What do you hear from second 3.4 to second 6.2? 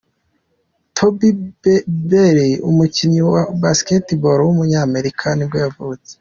basketball w’umunyamerika nibwo yavutse.